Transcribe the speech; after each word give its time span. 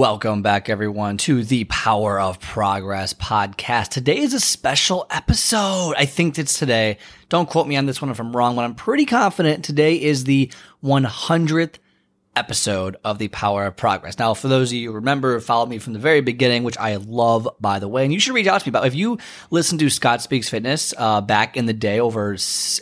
welcome 0.00 0.40
back, 0.40 0.70
everyone, 0.70 1.18
to 1.18 1.44
the 1.44 1.64
Power 1.64 2.18
of 2.18 2.40
Progress 2.40 3.12
podcast. 3.12 3.88
Today 3.88 4.16
is 4.16 4.32
a 4.32 4.40
special 4.40 5.06
episode. 5.10 5.92
I 5.94 6.06
think 6.06 6.38
it's 6.38 6.58
today. 6.58 6.96
Don't 7.28 7.46
quote 7.46 7.66
me 7.66 7.76
on 7.76 7.84
this 7.84 8.00
one 8.00 8.10
if 8.10 8.18
I'm 8.18 8.34
wrong, 8.34 8.56
but 8.56 8.64
I'm 8.64 8.74
pretty 8.74 9.04
confident 9.04 9.62
today 9.62 10.00
is 10.00 10.24
the 10.24 10.50
100th 10.82 11.74
episode 12.36 12.96
of 13.04 13.18
the 13.18 13.28
Power 13.28 13.66
of 13.66 13.76
Progress. 13.76 14.18
Now, 14.18 14.34
for 14.34 14.48
those 14.48 14.70
of 14.70 14.74
you 14.74 14.90
who 14.90 14.94
remember, 14.94 15.38
followed 15.40 15.68
me 15.68 15.78
from 15.78 15.92
the 15.92 15.98
very 15.98 16.20
beginning, 16.20 16.62
which 16.62 16.78
I 16.78 16.96
love, 16.96 17.48
by 17.60 17.78
the 17.78 17.88
way, 17.88 18.04
and 18.04 18.12
you 18.12 18.20
should 18.20 18.34
reach 18.34 18.46
out 18.46 18.60
to 18.60 18.66
me 18.66 18.70
about 18.70 18.86
if 18.86 18.94
you 18.94 19.18
listen 19.50 19.78
to 19.78 19.90
Scott 19.90 20.22
Speaks 20.22 20.48
Fitness 20.48 20.94
uh, 20.96 21.20
back 21.20 21.56
in 21.56 21.66
the 21.66 21.72
day 21.72 22.00
over, 22.00 22.36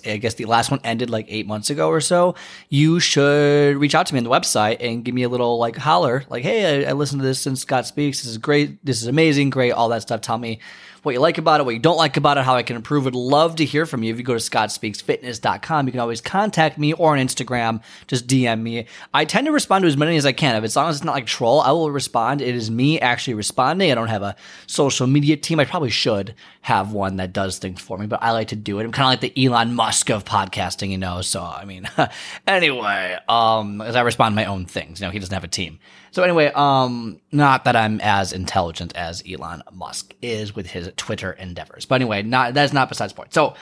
I 0.07 0.17
guess 0.19 0.35
the 0.35 0.45
last 0.45 0.71
one 0.71 0.81
ended 0.85 1.11
like 1.11 1.27
eight 1.29 1.47
months 1.47 1.71
ago 1.71 1.89
or 1.89 2.01
so, 2.01 2.35
you 2.69 3.01
should 3.01 3.77
reach 3.77 3.95
out 3.95 4.07
to 4.07 4.15
me 4.15 4.19
on 4.19 4.25
the 4.25 4.31
website 4.31 4.77
and 4.81 5.05
give 5.05 5.15
me 5.15 5.23
a 5.23 5.29
little 5.29 5.59
like 5.59 5.77
holler, 5.77 6.25
like, 6.29 6.43
hey, 6.43 6.85
I, 6.85 6.91
I 6.91 6.93
listened 6.93 7.21
to 7.23 7.27
this 7.27 7.41
since 7.41 7.63
Scott 7.63 7.87
Speaks. 7.87 8.23
This 8.23 8.31
is 8.31 8.39
great. 8.39 8.85
This 8.85 9.01
is 9.01 9.09
amazing. 9.09 9.51
Great. 9.51 9.73
All 9.73 9.89
that 9.89 10.03
stuff. 10.03 10.21
Tell 10.21 10.39
me 10.39 10.61
what 11.03 11.15
you 11.15 11.21
like 11.21 11.39
about 11.39 11.61
it, 11.61 11.65
what 11.65 11.75
you 11.75 11.81
don't 11.81 11.97
like 11.97 12.17
about 12.17 12.39
it, 12.39 12.45
how 12.45 12.55
I 12.55 12.63
can 12.63 12.77
improve. 12.77 13.05
Would 13.05 13.15
love 13.15 13.57
to 13.57 13.65
hear 13.65 13.87
from 13.87 14.03
you. 14.03 14.13
If 14.13 14.19
you 14.19 14.25
go 14.25 14.35
to 14.35 14.39
scottspeaksfitness.com, 14.39 15.87
you 15.87 15.93
can 15.93 16.01
always 16.01 16.21
contact 16.21 16.79
me 16.79 16.93
or 16.93 17.17
on 17.17 17.19
Instagram, 17.19 17.83
just 18.07 18.27
DM 18.27 18.61
me. 18.61 18.87
I 19.15 19.25
tend 19.25 19.38
to 19.47 19.53
respond 19.53 19.83
to 19.83 19.89
as 19.89 19.97
many 19.97 20.17
as 20.17 20.27
I 20.27 20.33
can. 20.33 20.57
If 20.57 20.65
as 20.65 20.77
long 20.77 20.89
as 20.89 20.97
it's 20.97 21.05
not 21.05 21.15
like 21.15 21.27
troll, 21.27 21.61
I 21.61 21.73
will 21.73 21.91
respond. 21.91 22.41
It 22.41 22.55
is 22.55 22.71
me 22.71 23.01
actually 23.01 23.35
responding. 23.35 23.91
I 23.91 23.95
don't 23.95 24.09
have 24.09 24.23
a 24.23 24.37
social 24.67 25.07
media 25.07 25.37
team. 25.37 25.61
I 25.61 25.65
probably 25.65 25.91
should 25.91 26.35
have 26.63 26.93
one 26.93 27.17
that 27.17 27.33
does 27.33 27.59
things 27.59 27.81
for 27.81 27.99
me, 27.99 28.07
but 28.07 28.23
I 28.23 28.33
like 28.33 28.49
to 28.49 28.57
do 28.57 28.79
it. 28.79 28.85
I'm 28.85 28.93
kind 28.93 29.07
of 29.07 29.23
like 29.23 29.35
the 29.35 29.47
Elon 29.47 29.75
Musk 29.75 30.11
of 30.11 30.25
podcasting, 30.25 30.91
you 30.91 30.99
know. 30.99 31.23
So 31.23 31.43
I 31.43 31.65
mean, 31.65 31.89
anyway, 32.47 33.19
um, 33.29 33.81
as 33.81 33.97
I 33.97 34.03
respond 34.03 34.33
to 34.33 34.37
my 34.37 34.47
own 34.47 34.67
things, 34.67 35.01
you 35.01 35.07
know, 35.07 35.11
he 35.11 35.19
doesn't 35.19 35.35
have 35.35 35.45
a 35.45 35.49
team. 35.49 35.79
So 36.11 36.23
anyway, 36.23 36.51
um, 36.55 37.21
not 37.33 37.65
that 37.65 37.77
I'm 37.77 38.01
as 38.01 38.33
intelligent 38.33 38.97
as 38.97 39.23
Elon 39.31 39.63
Musk 39.73 40.15
is 40.23 40.55
with 40.55 40.69
his 40.69 40.91
Twitter 40.97 41.33
endeavors, 41.33 41.87
but 41.87 41.97
anyway, 41.97 42.23
not 42.23 42.55
that's 42.55 42.73
not 42.73 42.89
besides 42.89 43.13
point. 43.13 43.35
So 43.35 43.55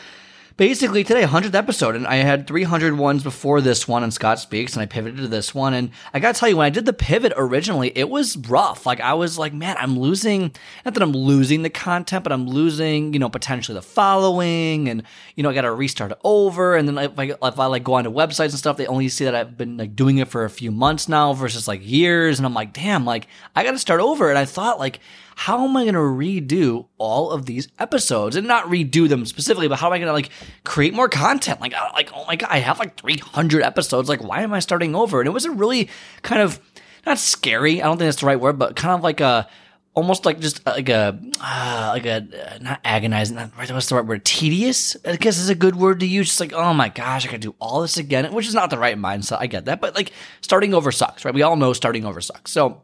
basically 0.57 1.05
today 1.05 1.23
100th 1.23 1.55
episode 1.55 1.95
and 1.95 2.07
i 2.07 2.17
had 2.17 2.47
300 2.47 2.97
ones 2.97 3.23
before 3.23 3.61
this 3.61 3.87
one 3.87 4.03
on 4.03 4.11
scott 4.11 4.39
speaks 4.39 4.73
and 4.73 4.81
i 4.81 4.87
pivoted 4.87 5.19
to 5.19 5.29
this 5.29 5.55
one 5.55 5.75
and 5.75 5.91
i 6.15 6.19
gotta 6.19 6.39
tell 6.39 6.49
you 6.49 6.57
when 6.57 6.65
i 6.65 6.71
did 6.71 6.87
the 6.87 6.95
pivot 6.95 7.35
originally 7.37 7.93
it 7.95 8.09
was 8.09 8.39
rough. 8.39 8.87
Like 8.87 8.99
i 9.01 9.13
was 9.13 9.37
like 9.37 9.53
man 9.53 9.77
i'm 9.79 9.99
losing 9.99 10.51
not 10.85 10.95
that 10.95 11.03
i'm 11.03 11.13
losing 11.13 11.61
the 11.61 11.69
content 11.69 12.25
but 12.25 12.33
i'm 12.33 12.47
losing 12.47 13.13
you 13.13 13.19
know 13.19 13.29
potentially 13.29 13.75
the 13.75 13.83
following 13.83 14.89
and 14.89 15.03
you 15.35 15.43
know 15.43 15.51
i 15.51 15.55
gotta 15.55 15.71
restart 15.71 16.13
it 16.13 16.19
over 16.25 16.75
and 16.75 16.89
then 16.89 16.97
if 16.97 17.19
I, 17.19 17.25
if 17.25 17.61
I 17.61 17.67
like 17.67 17.85
go 17.85 17.95
onto 17.95 18.11
websites 18.11 18.51
and 18.51 18.53
stuff 18.55 18.79
they 18.79 18.87
only 18.87 19.11
see 19.11 19.27
that 19.27 19.35
i've 19.35 19.59
been 19.59 19.77
like 19.77 19.95
doing 19.95 20.19
it 20.19 20.29
for 20.29 20.47
a 20.47 20.51
few 20.51 20.71
months 20.71 21.07
now 21.07 21.35
versus 21.35 21.69
like 21.69 21.87
years 21.87 22.39
and 22.39 22.47
i'm 22.47 22.55
like 22.55 22.73
damn 22.73 23.05
like 23.05 23.29
i 23.55 23.63
gotta 23.63 23.79
start 23.79 24.01
over 24.01 24.31
and 24.31 24.39
i 24.39 24.47
thought 24.47 24.79
like 24.79 25.01
how 25.39 25.69
am 25.69 25.77
I 25.77 25.83
going 25.83 25.95
to 25.95 26.01
redo 26.01 26.87
all 26.97 27.31
of 27.31 27.45
these 27.45 27.69
episodes 27.79 28.37
and 28.37 28.49
not 28.49 28.65
redo 28.65 29.07
them 29.07 29.27
specifically, 29.27 29.69
but 29.69 29.79
how 29.79 29.89
am 29.89 29.93
I 29.93 29.99
going 29.99 30.07
to 30.09 30.15
like 30.15 30.31
create 30.65 30.95
more 30.95 31.11
content? 31.11 31.61
Like, 31.61 31.75
uh, 31.75 31.91
like, 31.93 32.11
oh 32.15 32.25
my 32.27 32.37
God, 32.37 32.49
I 32.51 32.59
have 32.61 32.79
like 32.79 32.99
300 32.99 33.63
episodes. 33.63 34.09
Like, 34.09 34.25
why 34.25 34.41
am 34.41 34.55
I 34.55 34.61
starting 34.61 34.95
over? 34.95 35.21
And 35.21 35.29
it 35.29 35.33
was 35.33 35.45
a 35.45 35.51
really 35.51 35.91
kind 36.23 36.41
of 36.41 36.59
not 37.05 37.19
scary. 37.19 37.83
I 37.83 37.87
don't 37.87 37.99
think 37.99 38.09
that's 38.09 38.21
the 38.21 38.27
right 38.27 38.41
word, 38.41 38.59
but 38.59 38.77
kind 38.77 38.95
of 38.95 39.03
like 39.03 39.21
a, 39.21 39.47
almost 39.93 40.25
like 40.25 40.41
just 40.41 40.65
like 40.65 40.89
a 40.89 41.19
uh, 41.39 41.91
like 41.93 42.07
a 42.07 42.17
uh, 42.17 42.59
not 42.63 42.81
agonizing 42.83 43.37
not, 43.37 43.51
what's 43.57 43.89
the 43.89 43.95
right 43.95 44.05
word 44.05 44.23
tedious 44.27 44.95
i 45.07 45.17
guess 45.17 45.39
is 45.39 45.49
a 45.49 45.55
good 45.55 45.75
word 45.75 46.01
to 46.01 46.07
use 46.07 46.27
just 46.27 46.39
like 46.39 46.53
oh 46.53 46.75
my 46.75 46.91
gosh 46.91 47.25
i 47.25 47.29
gotta 47.29 47.39
do 47.39 47.55
all 47.59 47.81
this 47.81 47.97
again 47.97 48.31
which 48.35 48.47
is 48.47 48.53
not 48.53 48.69
the 48.69 48.77
right 48.77 48.99
mindset 48.99 49.39
i 49.41 49.47
get 49.47 49.65
that 49.65 49.81
but 49.81 49.95
like 49.95 50.13
starting 50.43 50.75
over 50.75 50.93
sucks 50.93 51.25
right 51.25 51.35
we 51.35 51.41
all 51.41 51.57
know 51.57 51.73
starting 51.73 52.05
over 52.05 52.21
sucks 52.21 52.53
so 52.53 52.83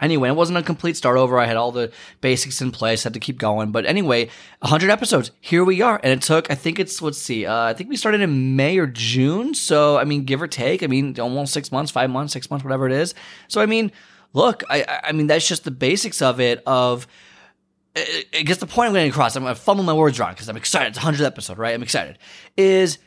Anyway, 0.00 0.28
it 0.28 0.36
wasn't 0.36 0.56
a 0.56 0.62
complete 0.62 0.96
start 0.96 1.16
over. 1.16 1.38
I 1.38 1.46
had 1.46 1.56
all 1.56 1.72
the 1.72 1.90
basics 2.20 2.60
in 2.60 2.70
place, 2.70 3.02
had 3.02 3.14
to 3.14 3.20
keep 3.20 3.38
going. 3.38 3.72
But 3.72 3.84
anyway, 3.84 4.26
100 4.60 4.90
episodes. 4.90 5.32
Here 5.40 5.64
we 5.64 5.82
are. 5.82 6.00
And 6.02 6.12
it 6.12 6.22
took, 6.22 6.50
I 6.50 6.54
think 6.54 6.78
it's, 6.78 7.02
let's 7.02 7.18
see, 7.18 7.46
uh, 7.46 7.64
I 7.64 7.72
think 7.72 7.90
we 7.90 7.96
started 7.96 8.20
in 8.20 8.54
May 8.54 8.78
or 8.78 8.86
June. 8.86 9.54
So, 9.54 9.98
I 9.98 10.04
mean, 10.04 10.24
give 10.24 10.40
or 10.40 10.46
take, 10.46 10.82
I 10.82 10.86
mean, 10.86 11.18
almost 11.18 11.52
six 11.52 11.72
months, 11.72 11.90
five 11.90 12.10
months, 12.10 12.32
six 12.32 12.48
months, 12.48 12.64
whatever 12.64 12.86
it 12.86 12.92
is. 12.92 13.14
So, 13.48 13.60
I 13.60 13.66
mean, 13.66 13.90
look, 14.32 14.62
I, 14.70 15.00
I 15.04 15.12
mean, 15.12 15.26
that's 15.26 15.48
just 15.48 15.64
the 15.64 15.72
basics 15.72 16.22
of 16.22 16.40
it 16.40 16.62
of, 16.64 17.08
I 17.96 18.42
guess 18.44 18.58
the 18.58 18.66
point 18.66 18.88
I'm 18.88 18.94
getting 18.94 19.10
across, 19.10 19.34
I'm 19.34 19.42
going 19.42 19.54
to 19.54 19.60
fumble 19.60 19.82
my 19.82 19.92
words 19.92 20.20
wrong 20.20 20.30
because 20.30 20.48
I'm 20.48 20.56
excited. 20.56 20.96
It's 20.96 21.04
100th 21.04 21.24
episode, 21.24 21.58
right? 21.58 21.74
I'm 21.74 21.82
excited. 21.82 22.18
Is 22.56 22.98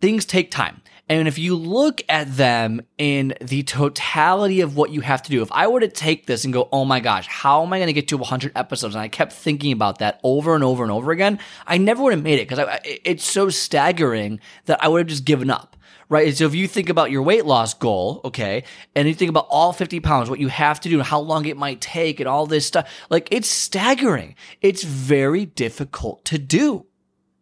things 0.00 0.24
take 0.24 0.50
time. 0.50 0.80
And 1.10 1.26
if 1.26 1.38
you 1.38 1.56
look 1.56 2.02
at 2.08 2.36
them 2.36 2.82
in 2.96 3.34
the 3.40 3.64
totality 3.64 4.60
of 4.60 4.76
what 4.76 4.90
you 4.90 5.00
have 5.00 5.22
to 5.22 5.30
do, 5.30 5.42
if 5.42 5.50
I 5.50 5.66
were 5.66 5.80
to 5.80 5.88
take 5.88 6.26
this 6.26 6.44
and 6.44 6.54
go, 6.54 6.68
oh 6.70 6.84
my 6.84 7.00
gosh, 7.00 7.26
how 7.26 7.64
am 7.64 7.72
I 7.72 7.78
going 7.78 7.88
to 7.88 7.92
get 7.92 8.06
to 8.08 8.16
100 8.16 8.52
episodes? 8.54 8.94
And 8.94 9.02
I 9.02 9.08
kept 9.08 9.32
thinking 9.32 9.72
about 9.72 9.98
that 9.98 10.20
over 10.22 10.54
and 10.54 10.62
over 10.62 10.84
and 10.84 10.92
over 10.92 11.10
again, 11.10 11.40
I 11.66 11.78
never 11.78 12.00
would 12.04 12.12
have 12.12 12.22
made 12.22 12.38
it 12.38 12.48
because 12.48 12.64
it's 12.84 13.24
so 13.24 13.50
staggering 13.50 14.38
that 14.66 14.82
I 14.84 14.86
would 14.86 15.00
have 15.00 15.08
just 15.08 15.24
given 15.24 15.50
up. 15.50 15.76
Right. 16.08 16.36
So 16.36 16.44
if 16.46 16.54
you 16.54 16.66
think 16.66 16.88
about 16.88 17.10
your 17.10 17.22
weight 17.22 17.44
loss 17.44 17.74
goal, 17.74 18.20
okay, 18.24 18.64
and 18.96 19.06
you 19.06 19.14
think 19.14 19.30
about 19.30 19.46
all 19.48 19.72
50 19.72 20.00
pounds, 20.00 20.30
what 20.30 20.40
you 20.40 20.48
have 20.48 20.80
to 20.80 20.88
do, 20.88 20.98
and 20.98 21.06
how 21.06 21.20
long 21.20 21.46
it 21.46 21.56
might 21.56 21.80
take, 21.80 22.18
and 22.18 22.28
all 22.28 22.46
this 22.46 22.66
stuff, 22.66 22.88
like 23.10 23.28
it's 23.30 23.48
staggering. 23.48 24.34
It's 24.60 24.82
very 24.82 25.46
difficult 25.46 26.24
to 26.26 26.38
do. 26.38 26.86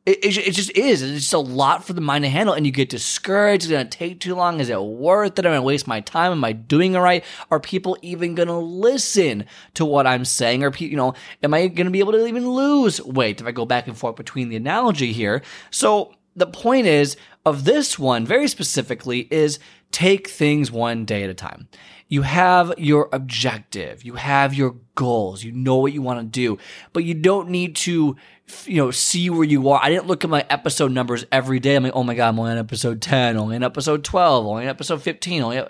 It, 0.09 0.25
it, 0.25 0.39
it, 0.39 0.53
just 0.53 0.71
is. 0.71 1.03
It's 1.03 1.21
just 1.21 1.35
a 1.35 1.39
lot 1.39 1.85
for 1.85 1.93
the 1.93 2.01
mind 2.01 2.25
to 2.25 2.31
handle, 2.31 2.55
and 2.55 2.65
you 2.65 2.73
get 2.73 2.89
discouraged. 2.89 3.71
It's 3.71 3.73
to 3.91 3.99
take 3.99 4.21
too 4.21 4.35
long. 4.35 4.59
Is 4.59 4.71
it 4.71 4.83
worth 4.83 5.39
it? 5.39 5.45
Am 5.45 5.53
I 5.53 5.61
waste 5.61 5.87
my 5.87 6.01
time? 6.01 6.33
Am 6.33 6.43
I 6.43 6.53
doing 6.53 6.95
it 6.95 6.99
right? 6.99 7.23
Are 7.51 7.61
people 7.61 7.99
even 8.01 8.35
to 8.49 8.57
listen 8.57 9.45
to 9.75 9.85
what 9.85 10.07
I'm 10.07 10.25
saying? 10.25 10.65
Or 10.65 10.73
you 10.79 10.97
know, 10.97 11.13
am 11.43 11.53
I 11.53 11.69
to 11.89 11.91
be 11.91 11.99
able 11.99 12.13
to 12.13 12.27
even 12.27 12.49
lose 12.49 13.03
weight 13.03 13.43
if 13.43 13.47
I 13.47 13.51
go 13.51 13.67
back 13.67 13.87
and 13.87 13.99
forth 13.99 14.17
between 14.17 14.49
the 14.49 14.57
analogy 14.57 15.13
here? 15.13 15.43
So 15.71 16.15
the 16.39 16.47
point 16.47 16.87
is 16.87 17.17
of 17.45 17.65
this 17.65 17.99
one 17.99 18.27
very 18.27 18.49
specifically 18.49 19.29
is 19.31 19.59
take 19.91 20.29
things 20.29 20.71
one 20.71 21.05
day 21.05 21.25
at 21.25 21.31
a 21.31 21.35
time. 21.35 21.69
You 22.09 22.23
have 22.23 22.73
your 22.79 23.09
objective, 23.13 24.03
you 24.03 24.15
have 24.15 24.55
your 24.55 24.77
goals, 24.95 25.45
you 25.45 25.53
know 25.53 25.77
what 25.77 25.93
you 25.93 26.01
want 26.01 26.21
to 26.21 26.27
do, 26.27 26.59
but 26.93 27.05
you 27.05 27.15
don't 27.15 27.51
need 27.51 27.77
to 27.77 28.17
you 28.65 28.77
know, 28.77 28.91
see 28.91 29.29
where 29.31 29.45
you 29.45 29.69
are. 29.69 29.81
I 29.83 29.91
didn't 29.91 30.07
look 30.07 30.25
at 30.25 30.31
my 30.31 30.45
episode 30.49 30.93
numbers 30.93 31.25
every 31.31 31.61
day. 31.61 31.77
I'm 31.77 31.85
like, 31.85 31.93
oh 31.95 32.03
my 32.03 32.15
God, 32.15 32.31
I'm 32.31 32.39
only 32.39 32.53
on 32.53 32.59
episode 32.59 33.03
10, 33.03 33.37
only 33.37 33.57
on 33.57 33.63
episode 33.63 34.05
12, 34.05 34.47
only 34.47 34.63
on 34.65 34.69
episode 34.69 35.03
15, 35.03 35.43
only, 35.43 35.63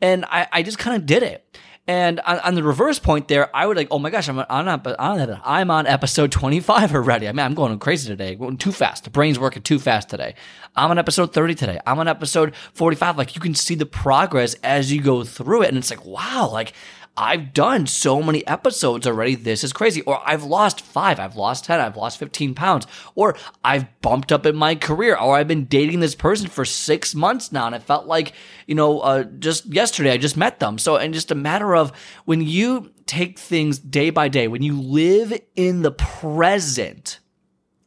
and 0.00 0.24
I, 0.26 0.46
I 0.52 0.62
just 0.62 0.78
kind 0.78 0.96
of 0.96 1.06
did 1.06 1.22
it. 1.22 1.58
And 1.86 2.20
on, 2.20 2.38
on, 2.40 2.54
the 2.54 2.62
reverse 2.62 2.98
point 2.98 3.26
there, 3.26 3.54
I 3.56 3.66
would 3.66 3.76
like, 3.76 3.88
oh 3.90 3.98
my 3.98 4.10
gosh, 4.10 4.28
I'm 4.28 4.38
on, 4.38 4.46
I'm 4.48 5.70
on 5.70 5.86
episode 5.86 6.30
25 6.30 6.94
already. 6.94 7.26
I 7.26 7.32
mean, 7.32 7.44
I'm 7.44 7.54
going 7.54 7.76
crazy 7.80 8.08
today, 8.08 8.36
going 8.36 8.58
too 8.58 8.70
fast. 8.70 9.04
The 9.04 9.10
brain's 9.10 9.40
working 9.40 9.62
too 9.62 9.80
fast 9.80 10.08
today. 10.08 10.34
I'm 10.76 10.90
on 10.90 10.98
episode 10.98 11.32
30 11.32 11.54
today. 11.56 11.80
I'm 11.86 11.98
on 11.98 12.06
episode 12.06 12.54
45. 12.74 13.18
Like 13.18 13.34
you 13.34 13.40
can 13.40 13.54
see 13.54 13.74
the 13.74 13.86
progress 13.86 14.54
as 14.62 14.92
you 14.92 15.02
go 15.02 15.24
through 15.24 15.62
it. 15.62 15.68
And 15.68 15.78
it's 15.78 15.90
like, 15.90 16.04
wow, 16.04 16.48
like 16.52 16.74
I've 17.16 17.52
done 17.52 17.86
so 17.86 18.22
many 18.22 18.46
episodes 18.46 19.06
already. 19.06 19.34
This 19.34 19.62
is 19.62 19.72
crazy. 19.72 20.00
Or 20.02 20.20
I've 20.24 20.44
lost 20.44 20.80
five, 20.80 21.20
I've 21.20 21.36
lost 21.36 21.64
10, 21.64 21.80
I've 21.80 21.96
lost 21.96 22.18
15 22.18 22.54
pounds. 22.54 22.86
Or 23.14 23.36
I've 23.62 23.86
bumped 24.00 24.32
up 24.32 24.46
in 24.46 24.56
my 24.56 24.74
career. 24.74 25.16
Or 25.16 25.36
I've 25.36 25.48
been 25.48 25.66
dating 25.66 26.00
this 26.00 26.14
person 26.14 26.48
for 26.48 26.64
six 26.64 27.14
months 27.14 27.52
now. 27.52 27.66
And 27.66 27.74
it 27.74 27.82
felt 27.82 28.06
like, 28.06 28.32
you 28.66 28.74
know, 28.74 29.00
uh, 29.00 29.24
just 29.24 29.66
yesterday 29.66 30.12
I 30.12 30.16
just 30.16 30.36
met 30.36 30.60
them. 30.60 30.78
So, 30.78 30.96
and 30.96 31.12
just 31.12 31.30
a 31.30 31.34
matter 31.34 31.74
of 31.74 31.92
when 32.24 32.40
you 32.40 32.92
take 33.06 33.38
things 33.38 33.78
day 33.78 34.10
by 34.10 34.28
day, 34.28 34.48
when 34.48 34.62
you 34.62 34.80
live 34.80 35.38
in 35.56 35.82
the 35.82 35.92
present, 35.92 37.20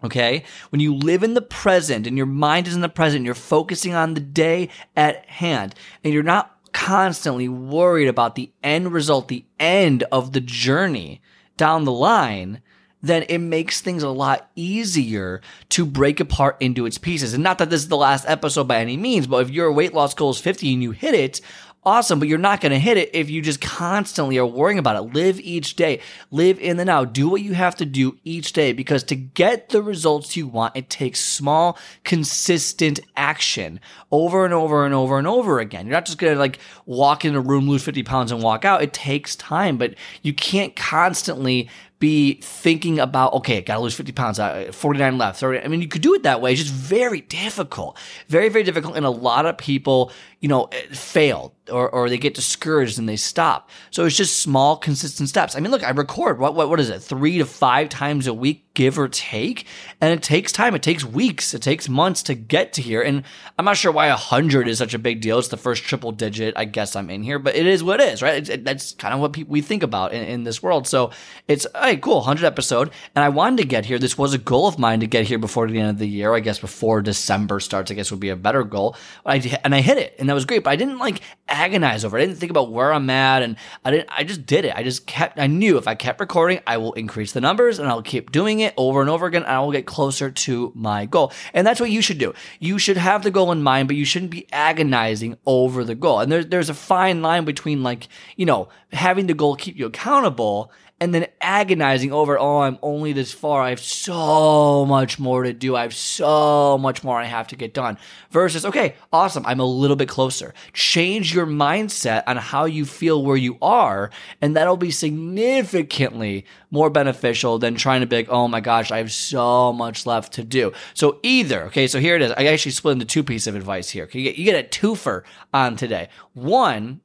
Okay. 0.04 0.44
When 0.70 0.82
you 0.82 0.94
live 0.94 1.24
in 1.24 1.34
the 1.34 1.42
present 1.42 2.06
and 2.08 2.18
your 2.18 2.26
mind 2.26 2.68
is 2.68 2.76
in 2.76 2.82
the 2.82 2.90
present, 2.90 3.24
you're 3.24 3.34
focusing 3.34 3.94
on 3.94 4.14
the 4.14 4.20
day 4.20 4.70
at 4.98 5.26
hand 5.30 5.76
and 6.04 6.14
you're 6.14 6.24
not 6.24 6.53
constantly 6.74 7.48
worried 7.48 8.08
about 8.08 8.36
the 8.36 8.52
end 8.64 8.92
result, 8.92 9.28
the 9.28 9.46
end 9.60 10.04
of 10.12 10.34
the 10.34 10.42
journey 10.42 11.22
down 11.56 11.86
the 11.86 11.92
line, 11.92 12.62
then 13.02 13.26
it 13.28 13.40
makes 13.40 13.82
things 13.82 14.02
a 14.02 14.10
lot 14.10 14.50
easier 14.56 15.42
to 15.70 15.86
break 15.86 16.20
apart 16.20 16.58
into 16.60 16.86
its 16.86 16.98
pieces. 16.98 17.34
And 17.34 17.44
not 17.44 17.58
that 17.58 17.70
this 17.70 17.82
is 17.82 17.90
the 17.90 17.98
last 17.98 18.26
episode 18.28 18.68
by 18.68 18.80
any 18.80 18.98
means, 18.98 19.28
but 19.28 19.44
if 19.44 19.50
your 19.50 19.72
weight 19.72 19.94
loss 19.94 20.14
goal 20.14 20.32
is 20.32 20.40
50 20.40 20.74
and 20.74 20.82
you 20.82 20.92
hit 20.92 21.14
it, 21.14 21.42
awesome, 21.86 22.20
but 22.20 22.28
you're 22.28 22.38
not 22.38 22.62
going 22.62 22.72
to 22.72 22.80
hit 22.80 22.98
it 22.98 23.10
if 23.14 23.30
you 23.30 23.42
just 23.42 23.62
constantly 23.62 24.38
are 24.38 24.46
worrying 24.46 24.80
about 24.80 24.96
it. 24.96 25.14
Live 25.14 25.40
each 25.40 25.76
day, 25.76 26.00
live 26.32 26.60
in 26.60 26.78
the 26.78 26.86
now, 26.86 27.06
do 27.06 27.30
what 27.30 27.42
you 27.42 27.54
have 27.54 27.76
to 27.76 27.86
do 27.86 28.18
each 28.24 28.54
day 28.54 28.74
because 28.74 29.04
to 29.06 29.16
get 29.16 29.70
the 29.70 29.82
results 29.82 30.36
you 30.36 30.48
want, 30.48 30.76
it 30.76 30.90
takes 30.90 31.20
small, 31.20 31.78
consistent 32.04 33.00
action 33.16 33.80
over 34.12 34.46
and 34.46 34.54
over 34.54 34.86
and 34.86 34.94
over 34.94 35.18
and 35.18 35.28
over 35.28 35.60
again. 35.60 35.86
You're 35.86 35.94
not 35.94 36.06
just 36.06 36.18
going 36.18 36.34
to 36.34 36.40
like 36.40 36.60
walk 36.86 37.26
in 37.26 37.36
a 37.36 37.42
room, 37.42 37.70
lose 37.70 37.84
50 37.84 38.04
pounds 38.04 38.32
and 38.32 38.42
walk 38.42 38.66
out. 38.66 38.84
It 38.84 38.94
takes 38.94 39.36
time, 39.36 39.78
but 39.78 39.96
you 40.22 40.34
can't 40.34 40.76
constantly 40.76 41.70
be 42.04 42.34
thinking 42.42 43.00
about, 43.00 43.32
okay, 43.32 43.60
I 43.60 43.62
gotta 43.62 43.80
lose 43.80 43.96
50 43.96 44.12
pounds, 44.12 44.38
uh, 44.38 44.72
49 44.74 45.18
left, 45.18 45.40
30. 45.40 45.62
I 45.62 45.70
mean, 45.70 45.82
you 45.82 45.88
could 45.88 46.02
do 46.02 46.14
it 46.14 46.24
that 46.24 46.42
way. 46.42 46.52
It's 46.52 46.62
just 46.62 46.74
very 46.74 47.22
difficult. 47.22 47.98
Very, 48.28 48.50
very 48.50 48.66
difficult. 48.66 48.98
And 48.98 49.06
a 49.06 49.10
lot 49.10 49.46
of 49.46 49.58
people, 49.58 50.12
you 50.42 50.50
know, 50.50 50.66
eh, 50.66 50.82
fail 50.92 51.56
or, 51.72 51.90
or 51.90 52.10
they 52.10 52.18
get 52.18 52.34
discouraged 52.34 53.00
and 53.00 53.08
they 53.08 53.16
stop. 53.16 53.70
So 53.90 54.04
it's 54.06 54.18
just 54.18 54.42
small, 54.42 54.76
consistent 54.76 55.30
steps. 55.30 55.56
I 55.56 55.62
mean, 55.62 55.72
look, 55.72 55.84
I 55.84 55.92
record, 55.92 56.40
what, 56.40 56.56
what, 56.56 56.70
what 56.70 56.82
is 56.82 56.90
it? 56.90 57.00
Three 57.00 57.38
to 57.38 57.46
five 57.46 57.88
times 57.88 58.28
a 58.28 58.34
week, 58.34 58.66
give 58.74 59.00
or 59.00 59.08
take. 59.08 59.66
And 60.02 60.12
it 60.12 60.22
takes 60.22 60.52
time. 60.52 60.76
It 60.76 60.84
takes 60.84 61.06
weeks. 61.06 61.54
It 61.54 61.62
takes 61.62 61.88
months 61.88 62.22
to 62.24 62.36
get 62.36 62.74
to 62.74 62.82
here. 62.82 63.02
And 63.02 63.24
I'm 63.58 63.64
not 63.64 63.78
sure 63.78 63.94
why 63.94 64.08
a 64.08 64.18
hundred 64.18 64.68
is 64.68 64.78
such 64.78 64.94
a 64.94 65.00
big 65.00 65.22
deal. 65.22 65.40
It's 65.40 65.48
the 65.48 65.56
first 65.56 65.84
triple 65.84 66.12
digit. 66.12 66.54
I 66.58 66.66
guess 66.66 66.98
I'm 66.98 67.10
in 67.10 67.24
here, 67.24 67.40
but 67.40 67.56
it 67.56 67.66
is 67.66 67.82
what 67.82 68.02
it 68.02 68.12
is, 68.12 68.22
right? 68.22 68.50
It, 68.50 68.66
that's 68.66 68.92
kind 68.94 69.14
of 69.14 69.22
what 69.22 69.32
people, 69.32 69.54
we 69.54 69.62
think 69.62 69.84
about 69.84 70.12
in, 70.12 70.24
in 70.24 70.44
this 70.44 70.62
world. 70.62 70.86
So 70.86 71.12
it's, 71.48 71.66
hey, 71.74 71.93
cool, 71.98 72.18
100 72.18 72.46
episode. 72.46 72.92
And 73.16 73.24
I 73.24 73.30
wanted 73.30 73.58
to 73.58 73.68
get 73.68 73.86
here. 73.86 74.00
This 74.00 74.18
was 74.18 74.34
a 74.34 74.38
goal 74.38 74.68
of 74.68 74.80
mine 74.80 75.00
to 75.02 75.08
get 75.08 75.26
here 75.26 75.38
before 75.38 75.68
the 75.68 75.80
end 75.80 75.90
of 75.90 75.98
the 75.98 76.08
year. 76.08 76.34
I 76.34 76.40
guess 76.40 76.60
before 76.60 77.02
December 77.02 77.60
starts, 77.60 77.92
I 77.92 77.94
guess 77.94 78.12
would 78.12 78.20
be 78.20 78.30
a 78.30 78.36
better 78.36 78.64
goal. 78.64 78.96
I, 79.26 79.38
and 79.64 79.74
I 79.74 79.82
hit 79.82 79.98
it 79.98 80.16
and 80.20 80.30
that 80.30 80.34
was 80.34 80.46
great, 80.46 80.64
but 80.64 80.72
I 80.72 80.76
didn't 80.76 81.00
like 81.00 81.22
agonize 81.48 82.06
over 82.06 82.18
it. 82.18 82.24
I 82.24 82.26
didn't 82.26 82.40
think 82.40 82.50
about 82.50 82.72
where 82.72 82.94
I'm 82.94 83.10
at 83.10 83.42
and 83.42 83.56
I 83.84 83.92
didn't, 83.92 84.10
I 84.12 84.24
just 84.24 84.46
did 84.46 84.66
it. 84.66 84.76
I 84.76 84.84
just 84.84 85.06
kept, 85.08 85.40
I 85.40 85.48
knew 85.48 85.78
if 85.78 85.88
I 85.88 85.96
kept 85.96 86.20
recording, 86.20 86.60
I 86.66 86.78
will 86.78 86.94
increase 86.94 87.32
the 87.32 87.42
numbers 87.42 87.80
and 87.80 87.88
I'll 87.88 88.02
keep 88.02 88.32
doing 88.32 88.60
it 88.60 88.74
over 88.78 89.02
and 89.02 89.10
over 89.10 89.26
again 89.26 89.44
and 89.44 89.52
I 89.52 89.60
will 89.60 89.72
get 89.72 89.86
closer 89.86 90.30
to 90.32 90.72
my 90.76 91.06
goal. 91.06 91.32
And 91.54 91.66
that's 91.66 91.80
what 91.80 91.92
you 91.92 92.02
should 92.02 92.18
do. 92.18 92.34
You 92.60 92.80
should 92.80 92.98
have 92.98 93.24
the 93.24 93.32
goal 93.32 93.52
in 93.52 93.64
mind, 93.64 93.88
but 93.88 93.98
you 93.98 94.06
shouldn't 94.06 94.32
be 94.32 94.48
agonizing 94.52 95.38
over 95.46 95.84
the 95.84 95.96
goal. 95.96 96.20
And 96.20 96.32
there's, 96.32 96.48
there's 96.48 96.70
a 96.70 96.74
fine 96.74 97.22
line 97.22 97.46
between 97.46 97.84
like, 97.84 98.08
you 98.36 98.46
know, 98.46 98.70
having 98.92 99.28
the 99.28 99.34
goal 99.34 99.56
keep 99.56 99.78
you 99.78 99.86
accountable 99.86 100.72
and 101.00 101.14
then 101.14 101.28
agonizing 101.44 102.12
over, 102.12 102.40
oh, 102.40 102.60
I'm 102.60 102.80
only 102.82 103.14
this 103.14 103.32
far. 103.32 103.62
I 103.62 103.70
have 103.70 103.80
so 103.80 104.86
much 104.86 105.20
more 105.20 105.44
to 105.44 105.54
do. 105.54 105.76
I 105.76 105.84
have 105.84 105.94
so 105.94 106.78
much 106.78 107.04
more 107.04 107.20
I 107.20 107.26
have 107.26 107.48
to 107.50 107.56
get 107.56 107.74
done. 107.74 107.98
Versus, 108.32 108.66
okay, 108.66 108.96
awesome. 109.12 109.46
I'm 109.46 109.60
a 109.60 109.66
little 109.66 109.96
bit 109.96 110.10
closer. 110.10 110.54
Change 110.72 111.36
your 111.36 111.46
mindset 111.46 112.24
on 112.26 112.38
how 112.38 112.66
you 112.66 112.86
feel 112.86 113.24
where 113.24 113.38
you 113.38 113.58
are, 113.62 114.10
and 114.42 114.56
that'll 114.56 114.78
be 114.78 114.90
significantly 114.90 116.46
more 116.72 116.90
beneficial 116.90 117.60
than 117.60 117.76
trying 117.76 118.02
to 118.02 118.08
be 118.08 118.16
like, 118.16 118.30
oh 118.30 118.48
my 118.48 118.62
gosh, 118.62 118.92
I 118.92 118.98
have 118.98 119.12
so 119.12 119.72
much 119.74 120.06
left 120.06 120.34
to 120.34 120.44
do. 120.44 120.72
So 120.94 121.20
either, 121.22 121.66
okay, 121.66 121.88
so 121.88 122.00
here 122.00 122.16
it 122.16 122.22
is. 122.22 122.32
I 122.32 122.46
actually 122.46 122.72
split 122.72 122.94
into 122.94 123.06
two 123.06 123.24
pieces 123.24 123.48
of 123.48 123.56
advice 123.56 123.90
here. 123.90 124.10
You 124.12 124.24
get, 124.24 124.38
you 124.38 124.46
get 124.46 124.66
a 124.66 124.68
twofer 124.68 125.24
on 125.54 125.76
today. 125.76 126.10
One, 126.34 127.02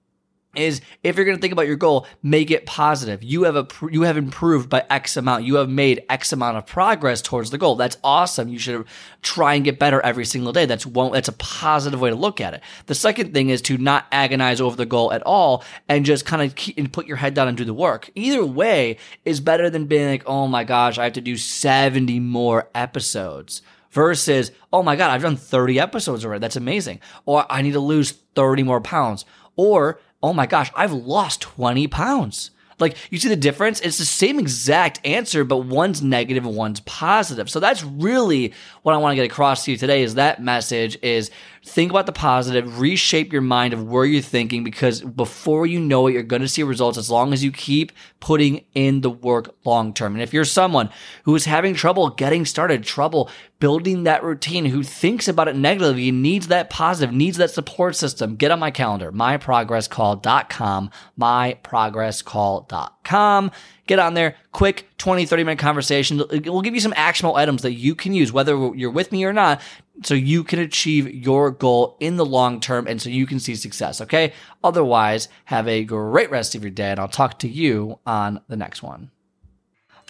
is 0.58 0.80
if 1.02 1.16
you're 1.16 1.24
going 1.24 1.36
to 1.36 1.40
think 1.40 1.52
about 1.52 1.66
your 1.66 1.76
goal, 1.76 2.06
make 2.22 2.50
it 2.50 2.66
positive. 2.66 3.22
You 3.22 3.44
have 3.44 3.56
a 3.56 3.66
you 3.90 4.02
have 4.02 4.16
improved 4.16 4.68
by 4.68 4.84
X 4.90 5.16
amount. 5.16 5.44
You 5.44 5.56
have 5.56 5.68
made 5.68 6.04
X 6.08 6.32
amount 6.32 6.56
of 6.56 6.66
progress 6.66 7.22
towards 7.22 7.50
the 7.50 7.58
goal. 7.58 7.76
That's 7.76 7.96
awesome. 8.04 8.48
You 8.48 8.58
should 8.58 8.84
try 9.22 9.54
and 9.54 9.64
get 9.64 9.78
better 9.78 10.00
every 10.00 10.24
single 10.24 10.52
day. 10.52 10.66
That's 10.66 10.84
one. 10.84 11.12
That's 11.12 11.28
a 11.28 11.32
positive 11.32 12.00
way 12.00 12.10
to 12.10 12.16
look 12.16 12.40
at 12.40 12.54
it. 12.54 12.62
The 12.86 12.94
second 12.94 13.32
thing 13.32 13.48
is 13.50 13.62
to 13.62 13.78
not 13.78 14.06
agonize 14.12 14.60
over 14.60 14.76
the 14.76 14.86
goal 14.86 15.12
at 15.12 15.22
all 15.22 15.64
and 15.88 16.04
just 16.04 16.26
kind 16.26 16.42
of 16.42 16.54
keep, 16.54 16.76
and 16.78 16.92
put 16.92 17.06
your 17.06 17.16
head 17.16 17.34
down 17.34 17.48
and 17.48 17.56
do 17.56 17.64
the 17.64 17.74
work. 17.74 18.10
Either 18.14 18.44
way 18.44 18.98
is 19.24 19.40
better 19.40 19.70
than 19.70 19.86
being 19.86 20.08
like, 20.08 20.24
oh 20.26 20.46
my 20.46 20.64
gosh, 20.64 20.98
I 20.98 21.04
have 21.04 21.12
to 21.14 21.20
do 21.20 21.36
70 21.36 22.20
more 22.20 22.68
episodes 22.74 23.62
versus, 23.90 24.52
oh 24.72 24.82
my 24.82 24.96
God, 24.96 25.10
I've 25.10 25.22
done 25.22 25.36
30 25.36 25.80
episodes 25.80 26.24
already. 26.24 26.40
That's 26.40 26.56
amazing. 26.56 27.00
Or 27.26 27.46
I 27.50 27.62
need 27.62 27.72
to 27.72 27.80
lose 27.80 28.12
30 28.34 28.62
more 28.62 28.80
pounds. 28.80 29.24
Or 29.56 30.00
oh 30.22 30.32
my 30.32 30.46
gosh, 30.46 30.70
I've 30.74 30.92
lost 30.92 31.40
20 31.42 31.86
pounds. 31.88 32.50
Like, 32.80 32.96
you 33.10 33.18
see 33.18 33.28
the 33.28 33.36
difference? 33.36 33.80
It's 33.80 33.98
the 33.98 34.04
same 34.04 34.38
exact 34.38 35.04
answer, 35.04 35.44
but 35.44 35.58
one's 35.58 36.00
negative 36.00 36.46
and 36.46 36.54
one's 36.54 36.80
positive. 36.80 37.50
So 37.50 37.58
that's 37.58 37.82
really 37.82 38.52
what 38.82 38.94
I 38.94 38.98
want 38.98 39.12
to 39.12 39.16
get 39.16 39.30
across 39.30 39.64
to 39.64 39.72
you 39.72 39.76
today 39.76 40.02
is 40.02 40.14
that 40.14 40.42
message 40.42 40.96
is 41.02 41.30
think 41.68 41.90
about 41.90 42.06
the 42.06 42.12
positive, 42.12 42.80
reshape 42.80 43.32
your 43.32 43.42
mind 43.42 43.74
of 43.74 43.88
where 43.88 44.04
you're 44.04 44.22
thinking 44.22 44.64
because 44.64 45.02
before 45.02 45.66
you 45.66 45.78
know 45.78 46.06
it, 46.06 46.14
you're 46.14 46.22
going 46.22 46.42
to 46.42 46.48
see 46.48 46.62
results 46.62 46.98
as 46.98 47.10
long 47.10 47.32
as 47.32 47.44
you 47.44 47.52
keep 47.52 47.92
putting 48.20 48.64
in 48.74 49.02
the 49.02 49.10
work 49.10 49.54
long 49.64 49.92
term. 49.92 50.14
And 50.14 50.22
if 50.22 50.32
you're 50.32 50.44
someone 50.44 50.90
who 51.24 51.34
is 51.34 51.44
having 51.44 51.74
trouble 51.74 52.10
getting 52.10 52.44
started, 52.44 52.84
trouble 52.84 53.30
building 53.60 54.04
that 54.04 54.22
routine, 54.22 54.66
who 54.66 54.82
thinks 54.82 55.28
about 55.28 55.48
it 55.48 55.56
negatively, 55.56 56.10
needs 56.10 56.48
that 56.48 56.68
positive, 56.70 57.14
needs 57.14 57.36
that 57.38 57.50
support 57.50 57.96
system, 57.96 58.36
get 58.36 58.50
on 58.50 58.58
my 58.58 58.70
calendar, 58.70 59.12
myprogresscall.com, 59.12 60.90
myprogresscall.com. 61.18 63.50
Get 63.86 63.98
on 63.98 64.14
there, 64.14 64.36
quick 64.52 64.86
20, 64.98 65.24
30 65.24 65.44
minute 65.44 65.58
conversation. 65.58 66.18
We'll 66.18 66.60
give 66.60 66.74
you 66.74 66.80
some 66.80 66.92
actionable 66.94 67.36
items 67.36 67.62
that 67.62 67.72
you 67.72 67.94
can 67.94 68.12
use, 68.12 68.30
whether 68.30 68.54
you're 68.74 68.90
with 68.90 69.12
me 69.12 69.24
or 69.24 69.32
not, 69.32 69.62
so 70.02 70.14
you 70.14 70.44
can 70.44 70.58
achieve 70.58 71.12
your 71.12 71.50
goal 71.50 71.96
in 72.00 72.16
the 72.16 72.26
long 72.26 72.60
term 72.60 72.86
and 72.86 73.00
so 73.00 73.08
you 73.08 73.26
can 73.26 73.40
see 73.40 73.54
success. 73.54 74.00
Okay. 74.00 74.32
Otherwise, 74.62 75.28
have 75.46 75.66
a 75.68 75.84
great 75.84 76.30
rest 76.30 76.54
of 76.54 76.62
your 76.62 76.70
day 76.70 76.90
and 76.90 77.00
I'll 77.00 77.08
talk 77.08 77.38
to 77.40 77.48
you 77.48 77.98
on 78.06 78.40
the 78.48 78.56
next 78.56 78.82
one. 78.82 79.10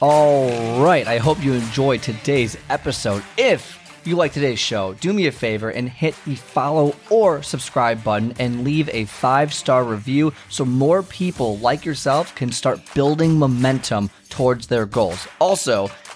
All 0.00 0.82
right. 0.82 1.06
I 1.06 1.18
hope 1.18 1.42
you 1.42 1.54
enjoyed 1.54 2.02
today's 2.02 2.56
episode. 2.68 3.22
If 3.36 3.78
you 4.04 4.16
like 4.16 4.32
today's 4.32 4.58
show, 4.58 4.94
do 4.94 5.12
me 5.12 5.26
a 5.26 5.32
favor 5.32 5.70
and 5.70 5.88
hit 5.88 6.14
the 6.24 6.34
follow 6.34 6.94
or 7.10 7.42
subscribe 7.42 8.02
button 8.04 8.32
and 8.38 8.64
leave 8.64 8.88
a 8.90 9.04
five 9.06 9.52
star 9.52 9.84
review 9.84 10.32
so 10.48 10.64
more 10.64 11.02
people 11.02 11.58
like 11.58 11.84
yourself 11.84 12.34
can 12.34 12.52
start 12.52 12.80
building 12.94 13.38
momentum 13.38 14.10
towards 14.28 14.66
their 14.66 14.86
goals. 14.86 15.26
Also, 15.40 15.90